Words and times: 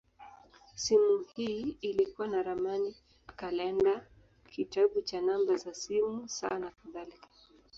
Simu 0.75 1.25
hii 1.35 1.77
ilikuwa 1.81 2.27
na 2.27 2.43
ramani, 2.43 2.95
kalenda, 3.35 4.05
kitabu 4.51 5.01
cha 5.01 5.21
namba 5.21 5.55
za 5.55 5.73
simu, 5.73 6.29
saa, 6.29 6.59
nakadhalika. 6.59 7.27